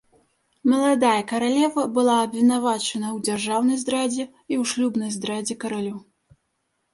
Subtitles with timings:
[0.71, 5.95] Маладая каралева была абвінавачана ў дзяржаўнай здрадзе і ў шлюбнай здрадзе каралю.